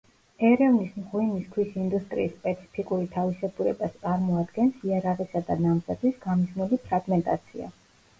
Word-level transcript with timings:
ერევნის 0.49 0.93
მღვიმის 0.99 1.43
ქვის 1.49 1.75
ინდუსტრიის 1.81 2.31
სპეციფიკური 2.37 3.05
თავისებურებას 3.15 3.93
წარმოადგენს 4.05 4.81
იარაღისა 4.89 5.43
და 5.51 5.59
ნამზადის 5.67 6.17
გამიზნული 6.25 6.81
ფრაგმენტაცია. 6.87 7.69